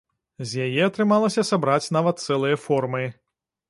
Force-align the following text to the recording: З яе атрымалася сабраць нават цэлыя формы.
З 0.51 0.63
яе 0.67 0.81
атрымалася 0.89 1.45
сабраць 1.51 1.83
нават 1.99 2.25
цэлыя 2.29 2.63
формы. 2.67 3.09